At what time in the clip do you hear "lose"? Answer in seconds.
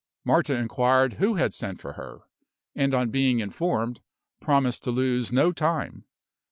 4.89-5.31